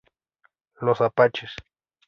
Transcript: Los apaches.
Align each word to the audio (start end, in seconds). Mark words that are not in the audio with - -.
Los 0.79 0.99
apaches. 0.99 1.53